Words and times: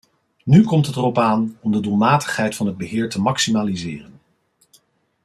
Nu 0.43 0.63
komt 0.63 0.85
het 0.85 0.95
erop 0.95 1.17
aan 1.17 1.57
om 1.61 1.71
de 1.71 1.79
doelmatigheid 1.79 2.55
van 2.55 2.65
het 2.65 2.77
beheer 2.77 3.09
te 3.09 3.21
maximaliseren. 3.21 4.19